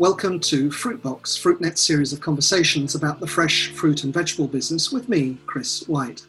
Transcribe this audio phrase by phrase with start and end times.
[0.00, 5.10] welcome to Fruitbox, Fruitnet's series of conversations about the fresh fruit and vegetable business with
[5.10, 6.22] me, Chris White.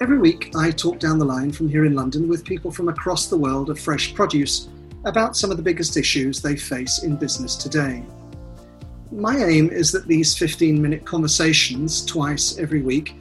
[0.00, 3.28] Every week, I talk down the line from here in London with people from across
[3.28, 4.68] the world of fresh produce
[5.04, 8.02] about some of the biggest issues they face in business today.
[9.12, 13.14] My aim is that these 15 minute conversations, twice every week,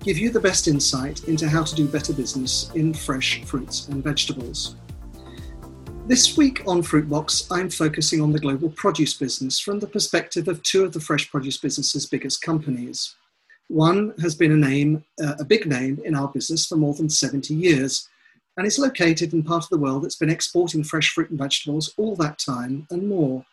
[0.00, 4.02] give you the best insight into how to do better business in fresh fruits and
[4.02, 4.74] vegetables.
[6.08, 10.60] This week on Fruitbox, I'm focusing on the global produce business from the perspective of
[10.64, 13.14] two of the fresh produce business's biggest companies.
[13.68, 17.08] One has been a name, uh, a big name in our business for more than
[17.08, 18.08] 70 years,
[18.56, 21.94] and is located in part of the world that's been exporting fresh fruit and vegetables
[21.96, 23.46] all that time and more.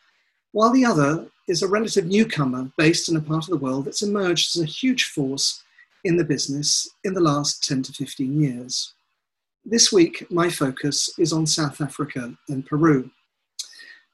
[0.52, 4.02] While the other is a relative newcomer based in a part of the world that's
[4.02, 5.64] emerged as a huge force
[6.04, 8.96] in the business in the last 10 to 15 years.
[9.66, 13.12] This week, my focus is on South Africa and Peru.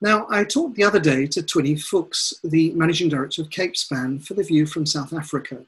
[0.02, 4.34] Now, I talked the other day to Twinny Fuchs, the managing director of Capespan, for
[4.34, 5.64] the view from South Africa.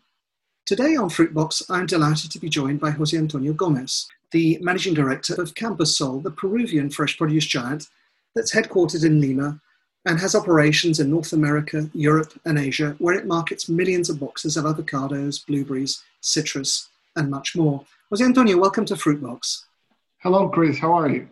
[0.66, 5.40] Today on Fruitbox, I'm delighted to be joined by Jose Antonio Gomez, the managing director
[5.42, 7.88] of Camposol, the Peruvian fresh produce giant
[8.36, 9.62] that's headquartered in Lima
[10.06, 14.58] and has operations in North America, Europe, and Asia, where it markets millions of boxes
[14.58, 17.86] of avocados, blueberries, citrus, and much more.
[18.10, 19.64] Jose Antonio, welcome to Fruitbox.
[20.22, 20.80] Hello, Chris.
[20.80, 21.30] How are you?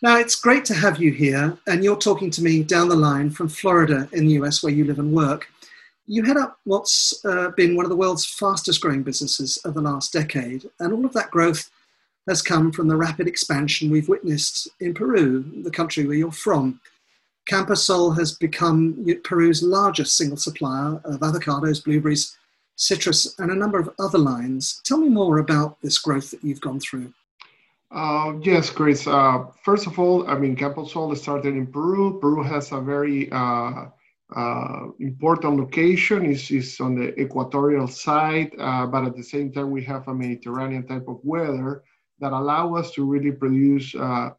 [0.00, 3.28] Now, it's great to have you here, and you're talking to me down the line
[3.28, 5.48] from Florida in the US, where you live and work.
[6.06, 9.82] You head up what's uh, been one of the world's fastest growing businesses of the
[9.82, 11.70] last decade, and all of that growth
[12.26, 16.80] has come from the rapid expansion we've witnessed in Peru, the country where you're from.
[17.50, 22.38] Camposol has become Peru's largest single supplier of avocados, blueberries,
[22.76, 24.80] citrus, and a number of other lines.
[24.84, 27.12] Tell me more about this growth that you've gone through.
[27.90, 29.06] Uh, yes, Chris.
[29.06, 32.20] Uh, first of all, I mean, Camposol started in Peru.
[32.20, 33.86] Peru has a very uh,
[34.36, 36.24] uh important location.
[36.24, 40.14] It's, it's on the equatorial side, uh, but at the same time, we have a
[40.14, 41.82] Mediterranean type of weather
[42.20, 44.30] that allow us to really produce uh,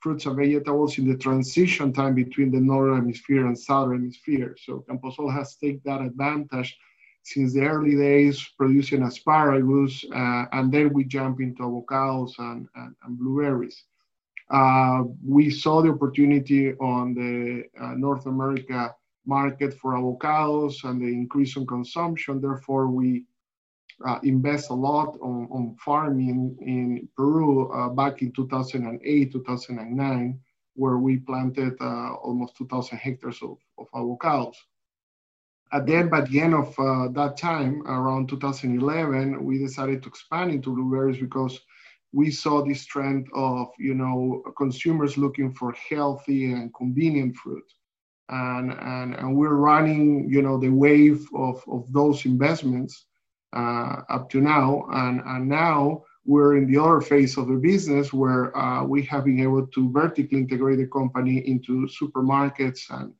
[0.00, 4.56] fruits and vegetables in the transition time between the northern hemisphere and southern hemisphere.
[4.64, 6.76] So Camposol has taken that advantage
[7.26, 12.94] since the early days producing asparagus, uh, and then we jump into avocados and, and,
[13.02, 13.82] and blueberries.
[14.48, 18.94] Uh, we saw the opportunity on the uh, North America
[19.26, 22.40] market for avocados and the increase in consumption.
[22.40, 23.24] Therefore, we
[24.06, 30.40] uh, invest a lot on, on farming in Peru uh, back in 2008, 2009,
[30.74, 34.54] where we planted uh, almost 2,000 hectares of, of avocados.
[35.72, 40.52] And then by the end of uh, that time, around 2011, we decided to expand
[40.52, 41.60] into blueberries because
[42.12, 47.64] we saw this trend of, you know, consumers looking for healthy and convenient fruit.
[48.28, 53.06] And, and, and we're running, you know, the wave of, of those investments
[53.54, 54.86] uh, up to now.
[54.90, 59.24] And, and now we're in the other phase of the business where uh, we have
[59.24, 63.12] been able to vertically integrate the company into supermarkets and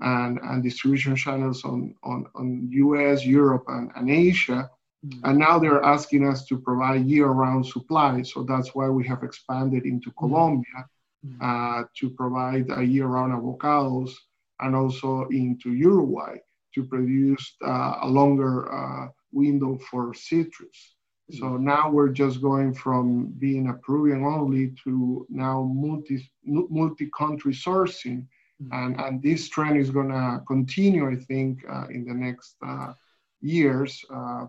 [0.00, 4.70] and, and distribution channels on, on, on US, Europe, and, and Asia.
[5.06, 5.28] Mm-hmm.
[5.28, 8.22] And now they're asking us to provide year round supply.
[8.22, 10.16] So that's why we have expanded into mm.
[10.16, 10.86] Colombia
[11.24, 11.38] mm-hmm.
[11.42, 14.12] uh, to provide a year round avocados
[14.60, 16.36] and also into Uruguay
[16.74, 20.94] to produce uh, a longer uh, window for citrus.
[21.30, 21.38] Mm-hmm.
[21.38, 27.52] So now we're just going from being a Peruvian only to now multi multi country
[27.52, 28.26] sourcing
[28.72, 32.92] and, and this trend is going to continue, I think, uh, in the next uh,
[33.40, 34.46] years uh,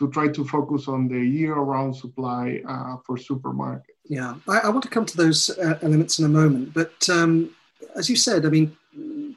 [0.00, 3.82] to try to focus on the year-round supply uh, for supermarkets.
[4.04, 7.54] Yeah, I, I, want to come to those uh, elements in a moment, but um,
[7.96, 8.76] as you said, I mean,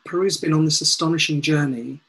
[0.05, 1.99] Peru's been on this astonishing journey,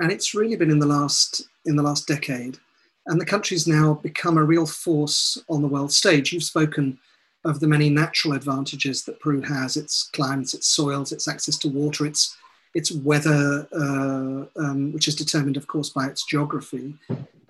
[0.00, 2.58] and it's really been in the last in the last decade,
[3.06, 6.32] and the country's now become a real force on the world stage.
[6.32, 6.98] You've spoken
[7.44, 11.68] of the many natural advantages that Peru has its climates, its soils, its access to
[11.68, 12.36] water, its,
[12.74, 16.94] its weather, uh, um, which is determined, of course, by its geography.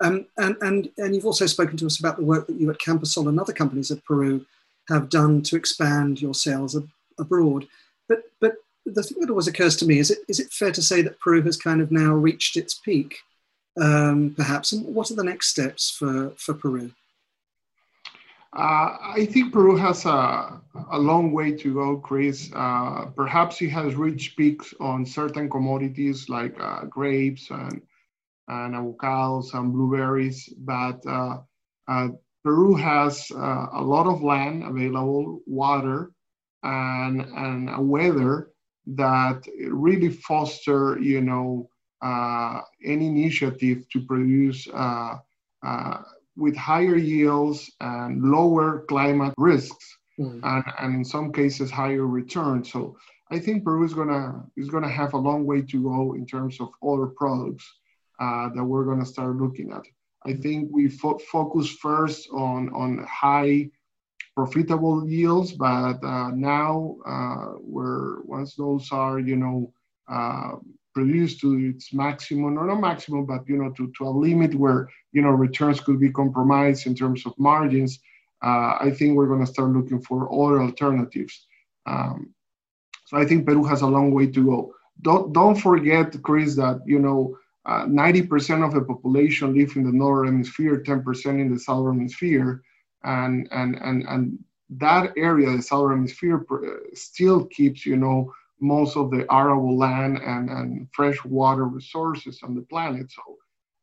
[0.01, 2.79] Um, and, and, and you've also spoken to us about the work that you at
[2.79, 4.45] Camposol and other companies of Peru
[4.89, 7.65] have done to expand your sales ab- abroad.
[8.09, 8.55] But, but
[8.85, 11.19] the thing that always occurs to me is it, is it fair to say that
[11.19, 13.19] Peru has kind of now reached its peak,
[13.81, 14.73] um, perhaps?
[14.73, 16.91] And what are the next steps for, for Peru?
[18.55, 20.61] Uh, I think Peru has a,
[20.91, 22.49] a long way to go, Chris.
[22.55, 27.81] Uh, perhaps it has reached peaks on certain commodities like uh, grapes and,
[28.47, 31.39] and avocados and blueberries, but uh,
[31.89, 32.07] uh,
[32.45, 36.11] Peru has a lot of land available, water,
[36.63, 38.51] and, and weather
[38.85, 41.69] that really foster, you know,
[42.85, 44.67] any initiative to produce
[46.37, 50.39] with higher yields and lower climate risks, mm.
[50.43, 52.71] and, and in some cases higher returns.
[52.71, 52.97] So
[53.31, 56.59] I think Peru is gonna is gonna have a long way to go in terms
[56.59, 57.65] of other products
[58.19, 59.83] uh, that we're gonna start looking at.
[60.25, 63.69] I think we fo- focus first on on high
[64.35, 69.73] profitable yields, but uh, now uh, we're once those are you know
[70.07, 70.55] uh,
[70.95, 74.89] produced to its maximum or not maximum, but you know to, to a limit where
[75.11, 77.99] you know returns could be compromised in terms of margins.
[78.41, 81.45] Uh, I think we're going to start looking for other alternatives.
[81.85, 82.33] Um,
[83.05, 84.73] so I think Peru has a long way to go.
[85.01, 89.91] Don't don't forget, Chris, that you know uh, 90% of the population live in the
[89.91, 92.63] northern hemisphere, 10% in the southern hemisphere,
[93.03, 94.39] and and and and
[94.69, 96.45] that area, the southern hemisphere,
[96.93, 102.55] still keeps you know most of the arable land and and fresh water resources on
[102.55, 103.11] the planet.
[103.11, 103.21] So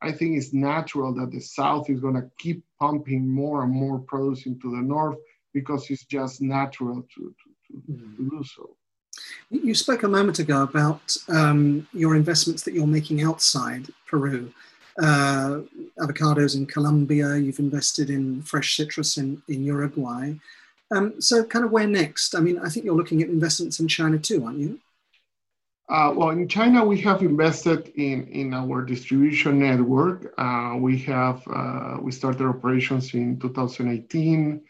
[0.00, 3.98] I think it's natural that the south is going to keep pumping more and more
[4.00, 5.18] produce into the north
[5.54, 8.16] because it's just natural to to, to, mm-hmm.
[8.16, 8.76] to do so.
[9.50, 14.52] You spoke a moment ago about um, your investments that you're making outside Peru.
[14.98, 15.60] Uh,
[16.00, 20.34] avocados in Colombia, you've invested in fresh citrus in, in Uruguay.
[20.94, 22.34] Um, so, kind of where next?
[22.34, 24.78] I mean, I think you're looking at investments in China too, aren't you?
[25.88, 30.32] Uh, well, in China, we have invested in, in our distribution network.
[30.38, 34.62] Uh, we have uh, we started operations in 2018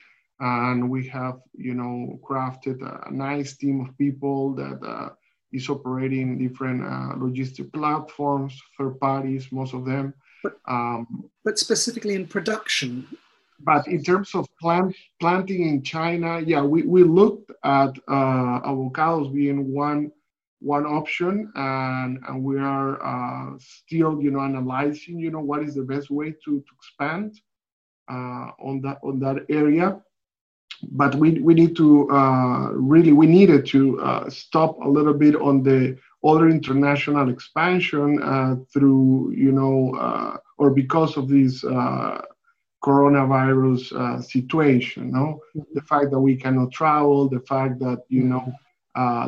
[0.42, 5.10] and we have you know crafted a nice team of people that uh,
[5.52, 12.14] is operating different uh, logistic platforms third parties most of them but, um, but specifically
[12.14, 13.06] in production
[13.64, 19.32] but in terms of plant planting in china yeah we, we looked at uh, avocados
[19.32, 20.10] being one
[20.60, 25.74] one option and, and we are uh, still you know analyzing you know what is
[25.74, 27.34] the best way to, to expand
[28.10, 30.00] uh, on that on that area.
[30.90, 35.36] But we, we need to uh, really we needed to uh, stop a little bit
[35.36, 41.64] on the other international expansion uh, through you know or because of these
[42.82, 45.60] coronavirus uh, situation no mm-hmm.
[45.74, 48.52] the fact that we cannot travel the fact that you know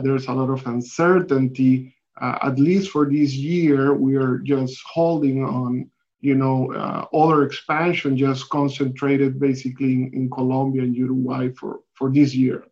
[0.02, 5.90] there's a lot of uncertainty at least for this year we are just holding on
[6.24, 12.10] you know, uh, other expansion just concentrated basically in, in, Colombia and Uruguay for, for
[12.10, 12.64] this year.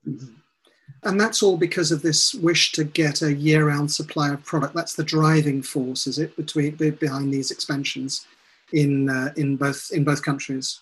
[1.02, 4.74] And that's all because of this wish to get a year-round supply of product.
[4.74, 8.26] That's the driving force, is it, between behind these expansions
[8.72, 10.80] in uh, in both in both countries?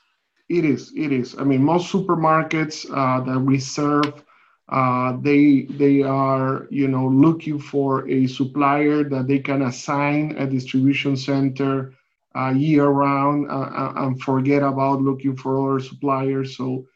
[0.48, 0.92] It is.
[0.96, 1.36] It is.
[1.38, 4.24] I mean, most supermarkets uh, that we serve,
[4.68, 10.46] uh, they they are you know looking for a supplier that they can assign a
[10.46, 11.92] distribution center
[12.36, 16.56] uh, year round uh, uh, and forget about looking for other suppliers.
[16.56, 16.86] So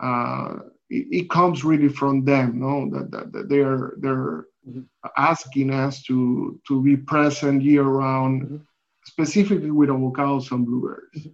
[0.00, 0.58] uh,
[0.88, 4.80] it, it, comes really from them, no, that, that, that they're they're mm-hmm.
[5.16, 8.56] asking us to to be present year round, mm-hmm.
[9.04, 11.08] Specifically with avocados and blueberries.
[11.16, 11.30] Mm-hmm.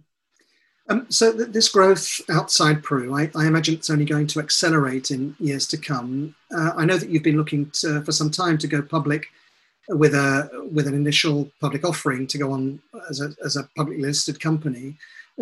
[0.89, 5.09] Um, so th- this growth outside Peru, I, I, imagine it's only going to accelerate
[5.11, 6.35] in years to come.
[6.53, 9.27] Uh, I know that you've been looking to, for some time to go public
[9.87, 14.01] with a with an initial public offering to go on as a, as a publicly
[14.01, 14.97] listed company.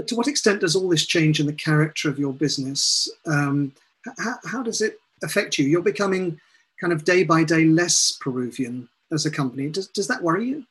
[0.06, 3.10] To what extent does all this change in the character of your business?
[3.26, 3.74] Um,
[4.18, 5.66] how, how does it affect you?
[5.66, 6.40] You're becoming
[6.80, 9.70] kind of day by day less Peruvian as a company.
[9.70, 10.66] Does, does that worry you?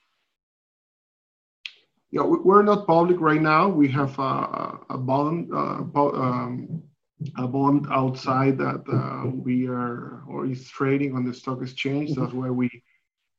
[2.11, 3.69] Yeah, we're not public right now.
[3.69, 6.83] We have a, a bond, uh, um,
[7.37, 12.15] a bond outside that uh, we are or is trading on the stock exchange.
[12.15, 12.71] That's where we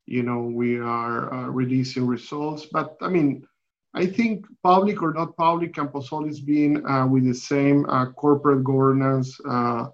[0.09, 2.65] you know, we are uh, releasing results.
[2.65, 3.45] But I mean,
[3.93, 8.63] I think public or not public, Camposol is being uh, with the same uh, corporate
[8.63, 9.85] governance uh,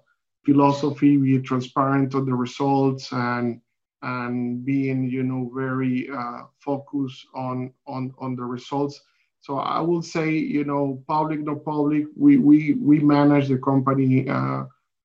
[0.46, 3.60] philosophy, be transparent on the results and
[4.02, 9.00] and being, you know, very uh, focused on on on the results.
[9.40, 14.28] So I will say, you know, public, not public, we we we manage the company
[14.28, 14.64] uh,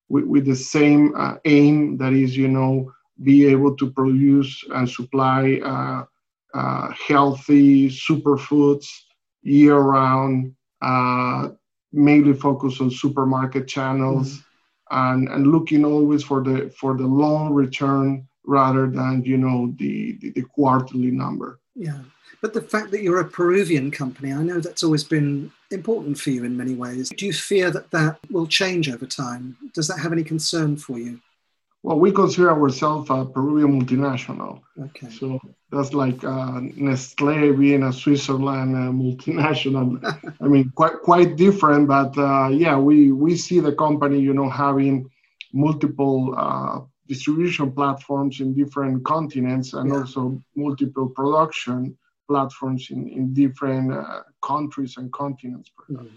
[0.10, 1.13] with, with the same
[1.45, 2.91] aim that is, you know
[3.24, 6.03] be able to produce and supply uh,
[6.57, 8.88] uh, healthy superfoods
[9.43, 11.50] year round, uh,
[11.91, 14.98] mainly focus on supermarket channels, mm-hmm.
[14.98, 20.17] and, and looking always for the for the long return rather than you know the,
[20.21, 21.60] the, the quarterly number.
[21.75, 22.00] Yeah,
[22.41, 26.31] but the fact that you're a Peruvian company, I know that's always been important for
[26.31, 27.10] you in many ways.
[27.10, 29.57] Do you fear that that will change over time?
[29.74, 31.19] Does that have any concern for you?
[31.83, 34.62] well, we consider ourselves a Peruvian multinational.
[34.79, 35.10] Okay.
[35.10, 35.39] So
[35.71, 39.98] that's like uh, Nestle being a Switzerland uh, multinational.
[40.41, 44.50] I mean, quite quite different, but uh, yeah, we we see the company, you know,
[44.50, 45.10] having
[45.53, 46.81] multiple uh,
[47.13, 49.99] distribution platforms in different continents and yeah.
[49.99, 50.21] also
[50.55, 51.79] multiple production
[52.29, 55.69] platforms in in different uh, countries and continents.
[55.89, 56.09] Mm.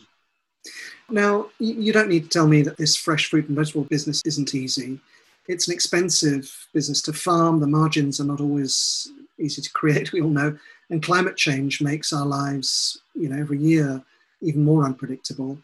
[1.11, 4.55] Now, you don't need to tell me that this fresh fruit and vegetable business isn't
[4.55, 5.01] easy
[5.47, 7.61] it's an expensive business to farm.
[7.61, 10.57] The margins are not always easy to create, we all know.
[10.91, 14.03] And climate change makes our lives, you know, every year
[14.43, 15.59] even more unpredictable.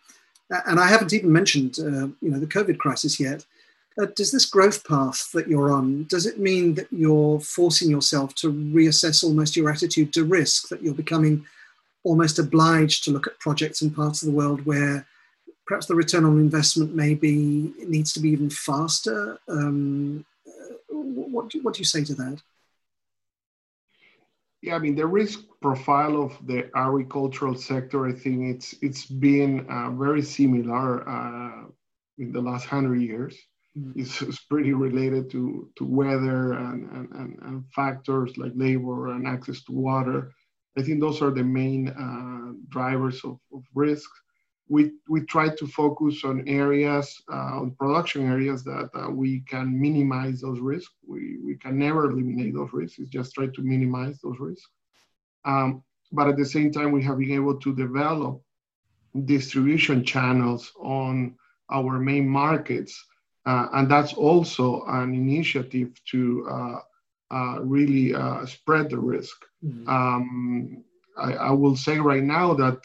[0.67, 3.45] And I haven't even mentioned, uh, you know, the COVID crisis yet.
[3.99, 8.35] Uh, does this growth path that you're on, does it mean that you're forcing yourself
[8.35, 11.45] to reassess almost your attitude to risk, that you're becoming
[12.05, 15.07] almost obliged to look at projects in parts of the world where
[15.67, 19.39] perhaps the return on investment maybe needs to be even faster.
[19.49, 22.41] Um, uh, what, do, what do you say to that?
[24.63, 29.67] Yeah, I mean the risk profile of the agricultural sector, I think it's it's been
[29.71, 31.65] uh, very similar uh,
[32.19, 33.35] in the last hundred years.
[33.97, 39.63] It's, it's, pretty related to, to weather and, and, and, factors like labor and access
[39.65, 40.33] to water.
[40.77, 44.11] I think those are the main uh, drivers of, of risk
[44.71, 49.79] we, we try to focus on areas, uh, on production areas that uh, we can
[49.79, 50.95] minimize those risks.
[51.05, 54.71] We, we can never eliminate those risks, it's just try to minimize those risks.
[55.45, 55.83] Um,
[56.13, 58.43] but at the same time, we have been able to develop
[59.25, 61.35] distribution channels on
[61.69, 63.05] our main markets.
[63.51, 66.79] Uh, and that's also an initiative to uh,
[67.35, 69.37] uh, really uh, spread the risk.
[69.65, 69.89] Mm-hmm.
[69.89, 70.85] Um,
[71.19, 72.81] I, I, will say right now that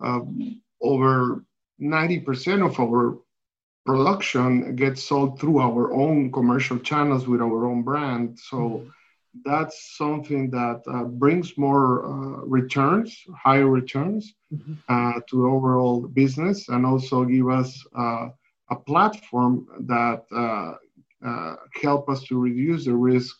[0.00, 1.44] um, over
[1.80, 3.16] 90% of our
[3.86, 8.36] production gets sold through our own commercial channels with our own brand.
[8.50, 8.88] So mm-hmm.
[9.44, 14.74] that's something that uh, brings more uh, returns, higher returns mm-hmm.
[14.88, 18.30] uh, to overall business, and also give us uh,
[18.70, 20.74] a platform that uh,
[21.26, 23.36] uh, help us to reduce the risk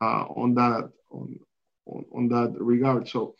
[0.00, 1.38] on that on,
[1.86, 3.08] on, on, that regard.
[3.08, 3.34] So.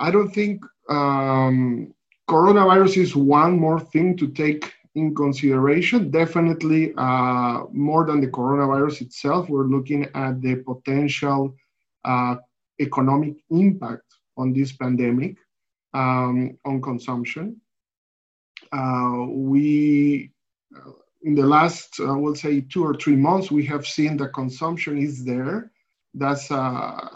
[0.00, 1.92] I don't think um,
[2.26, 6.10] coronavirus is one more thing to take in consideration.
[6.10, 11.54] Definitely, uh, more than the coronavirus itself, we're looking at the potential
[12.04, 12.36] uh,
[12.80, 15.36] economic impact on this pandemic
[15.92, 17.59] um, on consumption.
[18.72, 20.30] Uh, we,
[20.76, 24.28] uh, in the last, I will say, two or three months, we have seen the
[24.28, 25.70] consumption is there
[26.14, 26.54] that's a,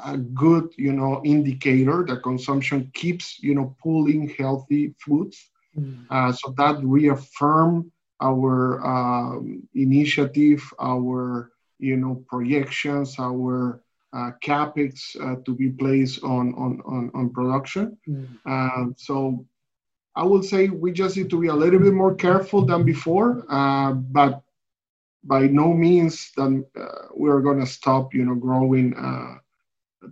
[0.04, 6.06] a, good you know indicator that consumption keeps you know pulling healthy foods mm.
[6.10, 13.80] uh, so that reaffirm our um, initiative our you know projections our
[14.12, 18.94] uh, capex uh, to be placed on on on, on production mm.
[18.96, 19.44] so
[20.16, 23.44] i would say we just need to be a little bit more careful than before
[23.48, 24.44] uh, but
[25.24, 28.94] by no means that uh, we're going to stop, you know, growing.
[28.94, 29.38] Uh,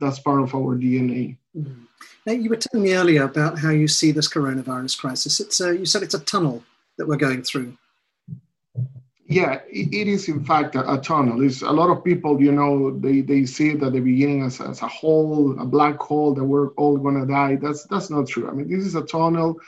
[0.01, 1.37] that's part of our DNA.
[1.57, 1.83] Mm-hmm.
[2.27, 5.39] Now, you were telling me earlier about how you see this coronavirus crisis.
[5.39, 6.63] It's a, you said it's a tunnel
[6.97, 7.77] that we're going through.
[9.27, 11.43] Yeah, it, it is in fact a, a, tunnel.
[11.43, 14.61] It's a lot of people, you know, they, they see it at the beginning as,
[14.61, 17.57] as a hole, a black hole that we're all going to die.
[17.57, 18.49] That's that's not true.
[18.49, 19.59] I mean, this is a tunnel.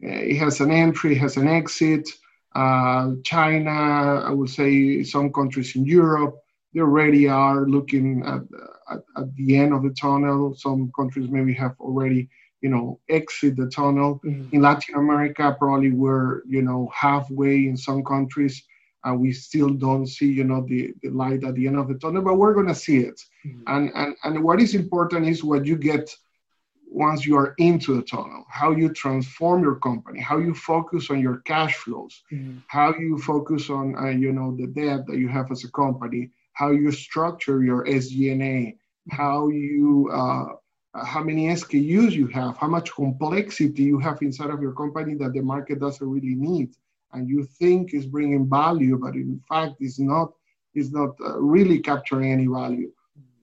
[0.00, 2.08] It has an entry, it has an exit.
[2.54, 6.36] Uh, China, I would say some countries in Europe,
[6.72, 8.42] they already are looking at,
[8.90, 10.54] at, at, the end of the tunnel.
[10.54, 12.28] Some countries maybe have already,
[12.60, 14.20] you know, exit the tunnel.
[14.24, 14.54] Mm-hmm.
[14.54, 18.62] In Latin America, probably we're, you know, halfway in some countries.
[19.08, 21.94] Uh, we still don't see, you know, the, the light at the end of the
[21.94, 23.20] tunnel, but we're going to see it.
[23.46, 23.62] Mm-hmm.
[23.66, 26.10] And, and, and what is important is what you get
[26.90, 31.20] once you are into the tunnel, how you transform your company, how you focus on
[31.20, 32.58] your cash flows, mm-hmm.
[32.68, 36.30] how you focus on uh, you know the debt that you have as a company,
[36.52, 38.76] how you structure your SG&A,
[39.10, 40.46] how you uh,
[41.04, 45.32] how many SKUs you have, how much complexity you have inside of your company that
[45.34, 46.70] the market doesn't really need,
[47.12, 50.32] and you think is bringing value, but in fact is not
[50.74, 52.90] is not uh, really capturing any value.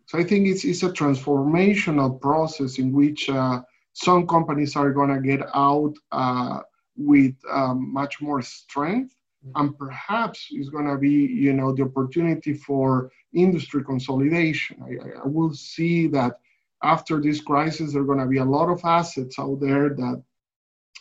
[0.07, 3.61] So I think it's, it's a transformational process in which uh,
[3.93, 6.59] some companies are going to get out uh,
[6.97, 9.61] with um, much more strength mm-hmm.
[9.61, 15.27] and perhaps it's going to be you know the opportunity for industry consolidation I, I,
[15.27, 16.39] will see that
[16.83, 20.23] after this crisis there are going to be a lot of assets out there that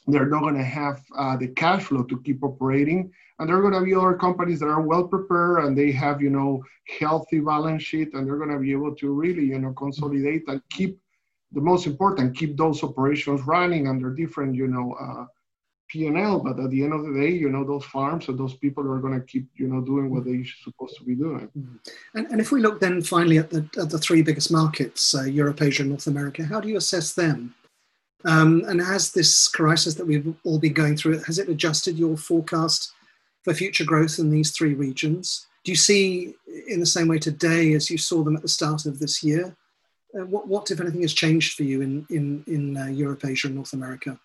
[0.07, 3.63] they're not going to have uh, the cash flow to keep operating and there are
[3.63, 6.63] going to be other companies that are well prepared and they have you know
[7.01, 10.61] healthy balance sheet and they're going to be able to really you know consolidate and
[10.71, 10.99] keep
[11.53, 15.25] the most important keep those operations running under different you know uh,
[15.89, 18.83] P&L, but at the end of the day, you know, those farms and those people
[18.91, 21.49] are going to keep, you know, doing what they're supposed to be doing.
[21.57, 22.19] Mm-hmm.
[22.19, 25.23] And, and if we look then finally at the, at the three biggest markets, uh,
[25.23, 27.55] Europe, Asia, North America, how do you assess them?
[28.27, 32.17] Um, and has this crisis that we've all been going through, has it adjusted your
[32.17, 32.93] forecast
[33.43, 35.47] for future growth in these three regions?
[35.65, 36.35] Do you see
[36.69, 39.55] in the same way today as you saw them at the start of this year?
[40.15, 43.49] Uh, what, what, if anything, has changed for you in, in, in uh, Europe, Asia,
[43.49, 44.19] and North America?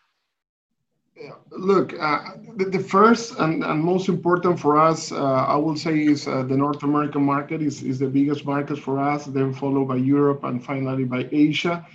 [1.51, 2.19] Look, uh,
[2.55, 6.43] the, the, first and, and, most important for us, uh, I will say, is uh,
[6.43, 10.45] the North American market is, is the biggest market for us, then followed by Europe
[10.45, 11.85] and finally by Asia.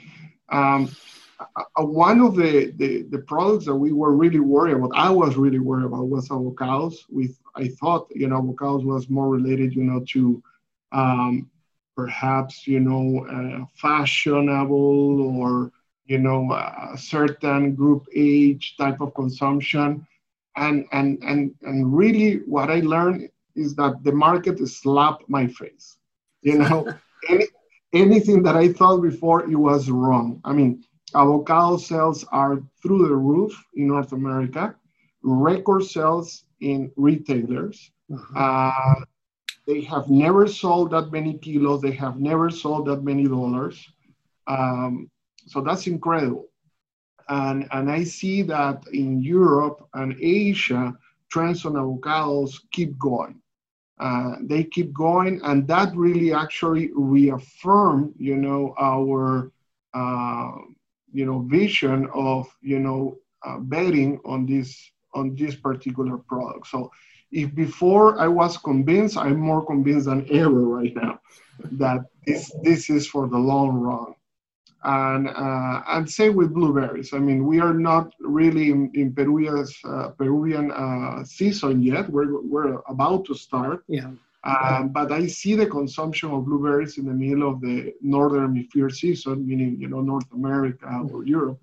[0.51, 0.91] Um,
[1.41, 5.37] uh, one of the, the, the, products that we were really worried about, I was
[5.37, 7.05] really worried about, was avocados.
[7.09, 10.43] With I thought, you know, avocados was more related, you know, to
[10.93, 11.51] um,
[11.97, 15.73] perhaps, you know, uh, fashionable or
[16.07, 20.07] you know, a certain group age type of consumption.
[20.57, 25.97] And, and, and, and really what I learned is that the market slapped my face.
[26.43, 26.95] You know,
[27.29, 27.47] any,
[27.93, 30.41] anything that I thought before, it was wrong.
[30.45, 30.85] I mean,
[31.15, 34.75] avocado sales are through the roof in North America,
[35.23, 37.91] record sales in retailers.
[38.11, 38.35] Mm-hmm.
[38.37, 39.05] Uh,
[39.67, 41.81] they have never sold that many kilos.
[41.81, 43.87] They have never sold that many dollars.
[44.47, 45.11] Um,
[45.47, 46.49] so that's incredible.
[47.29, 50.95] And, and I see that in Europe and Asia,
[51.31, 53.41] trends on avocados keep going.
[53.99, 59.53] Uh, they keep going, and that really actually reaffirm, you know, our,
[59.95, 60.51] uh,
[61.15, 63.17] you know, vision of, you know,
[63.47, 66.67] uh, betting on this on this particular product.
[66.67, 66.91] So,
[67.31, 71.21] if before I was convinced, I'm more convinced than ever right now
[71.83, 74.15] that this this is for the long run
[74.85, 77.13] and uh, and same with blueberries.
[77.15, 82.09] I mean, we are not really in, in uh, Peruvian uh, season yet.
[82.11, 83.85] We're we're about to start.
[83.89, 84.11] Yeah.
[84.45, 88.91] Um, but I see the consumption of blueberries in the middle of the northern hemisphere
[88.91, 91.61] season, meaning you know North America or Europe,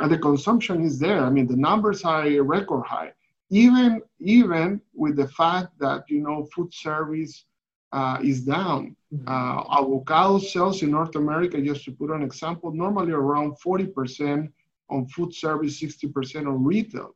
[0.00, 1.20] and the consumption is there.
[1.24, 3.12] I mean, the numbers are record high.
[3.50, 7.44] Even even with the fact that you know food service
[7.92, 8.96] uh, is down.
[9.14, 9.28] Mm-hmm.
[9.28, 14.52] Uh, avocado sales in North America, just to put an example, normally around 40%
[14.90, 17.14] on food service, 60% on retail.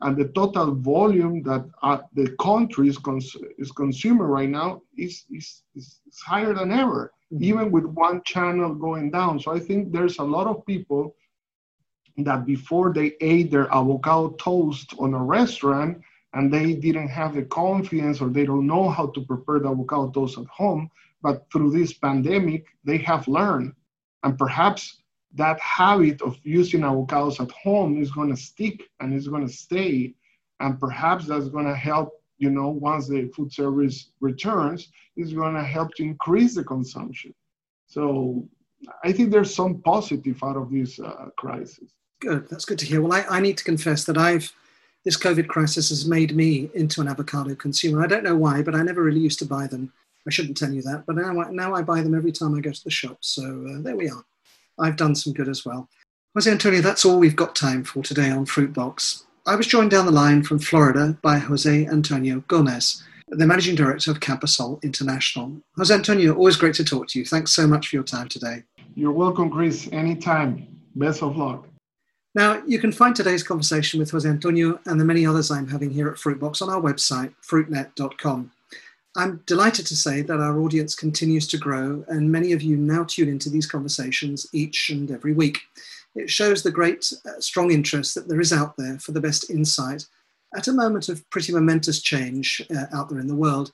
[0.00, 5.24] And the total volume that uh, the country is, cons- is consuming right now is,
[5.30, 7.44] is, is higher than ever, mm-hmm.
[7.44, 9.40] even with one channel going down.
[9.40, 11.14] So I think there's a lot of people
[12.18, 16.00] that before they ate their avocado toast on a restaurant,
[16.34, 20.10] and they didn't have the confidence or they don't know how to prepare the avocado
[20.10, 20.90] toast at home.
[21.22, 23.72] But through this pandemic, they have learned.
[24.24, 25.02] And perhaps
[25.34, 29.52] that habit of using avocados at home is going to stick and it's going to
[29.52, 30.14] stay.
[30.60, 35.54] And perhaps that's going to help, you know, once the food service returns, it's going
[35.54, 37.34] to help to increase the consumption.
[37.86, 38.48] So
[39.02, 41.90] I think there's some positive out of this uh, crisis.
[42.20, 42.48] Good.
[42.48, 43.02] That's good to hear.
[43.02, 44.52] Well, I, I need to confess that I've
[45.04, 48.02] this COVID crisis has made me into an avocado consumer.
[48.02, 49.92] I don't know why, but I never really used to buy them.
[50.26, 52.72] I shouldn't tell you that, but now, now I buy them every time I go
[52.72, 53.18] to the shop.
[53.20, 54.24] So uh, there we are.
[54.78, 55.88] I've done some good as well.
[56.34, 59.22] Jose Antonio, that's all we've got time for today on Fruitbox.
[59.46, 64.10] I was joined down the line from Florida by Jose Antonio Gomez, the managing director
[64.10, 65.52] of Camposol International.
[65.76, 67.24] Jose Antonio, always great to talk to you.
[67.24, 68.62] Thanks so much for your time today.
[68.94, 69.88] You're welcome, Chris.
[69.92, 70.66] Anytime.
[70.96, 71.68] Best of luck.
[72.34, 75.90] Now, you can find today's conversation with Jose Antonio and the many others I'm having
[75.90, 78.50] here at Fruitbox on our website, fruitnet.com.
[79.16, 83.04] I'm delighted to say that our audience continues to grow, and many of you now
[83.04, 85.60] tune into these conversations each and every week.
[86.16, 89.50] It shows the great, uh, strong interest that there is out there for the best
[89.50, 90.06] insight
[90.56, 93.72] at a moment of pretty momentous change uh, out there in the world.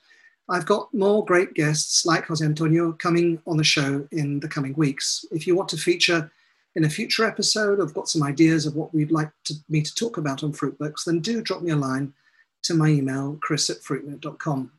[0.49, 4.73] I've got more great guests like Jose Antonio coming on the show in the coming
[4.73, 5.25] weeks.
[5.31, 6.31] If you want to feature
[6.75, 9.95] in a future episode, I've got some ideas of what we'd like to, me to
[9.95, 12.13] talk about on Fruitbox, then do drop me a line
[12.63, 14.71] to my email, chris at fruitnet.com.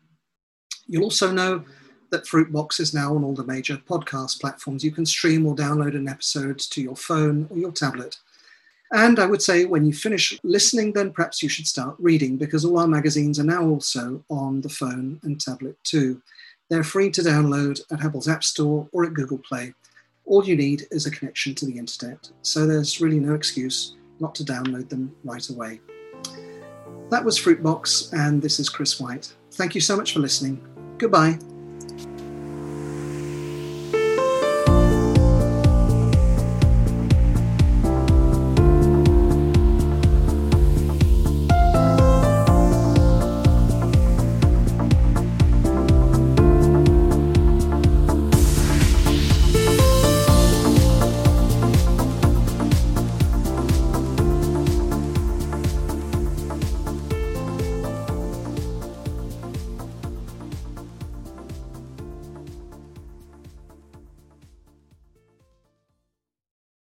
[0.86, 1.64] You'll also know
[2.10, 4.84] that Fruitbox is now on all the major podcast platforms.
[4.84, 8.18] You can stream or download an episode to your phone or your tablet.
[8.92, 12.64] And I would say when you finish listening, then perhaps you should start reading because
[12.64, 16.20] all our magazines are now also on the phone and tablet too.
[16.68, 19.74] They're free to download at Apple's App Store or at Google Play
[20.24, 22.30] all you need is a connection to the internet.
[22.42, 25.80] So there's really no excuse not to download them right away.
[27.10, 29.34] That was Fruitbox, and this is Chris White.
[29.52, 30.66] Thank you so much for listening.
[31.02, 31.51] Goodbye.